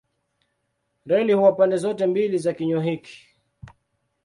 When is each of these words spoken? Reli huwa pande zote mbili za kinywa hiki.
Reli 1.05 1.33
huwa 1.33 1.51
pande 1.55 1.77
zote 1.77 2.05
mbili 2.07 2.37
za 2.37 2.53
kinywa 2.53 2.83
hiki. 2.83 3.27